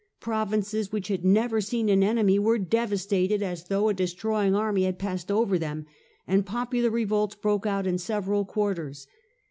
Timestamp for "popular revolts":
6.43-7.35